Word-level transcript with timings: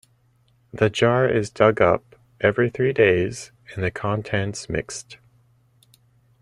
The 0.73 0.89
jar 0.89 1.29
is 1.29 1.51
dug 1.51 1.79
up 1.79 2.15
every 2.39 2.71
three 2.71 2.91
days 2.91 3.51
and 3.75 3.83
the 3.83 3.91
contents 3.91 4.67
mixed. 4.67 5.19